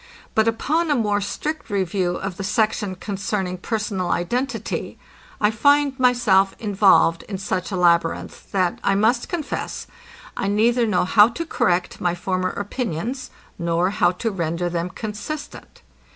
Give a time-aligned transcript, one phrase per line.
[0.33, 4.97] But upon a more strict review of the section concerning personal identity,
[5.39, 9.85] I find myself involved in such a labyrinth, that, I must confess,
[10.35, 13.29] I neither know how to correct my former opinions,
[13.59, 15.83] nor how to render them consistent.